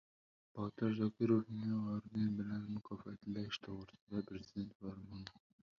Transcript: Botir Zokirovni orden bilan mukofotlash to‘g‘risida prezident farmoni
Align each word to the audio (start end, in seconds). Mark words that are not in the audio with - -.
Botir 0.53 0.93
Zokirovni 0.99 1.69
orden 1.97 2.33
bilan 2.39 2.65
mukofotlash 2.79 3.61
to‘g‘risida 3.69 4.27
prezident 4.33 4.77
farmoni 4.83 5.41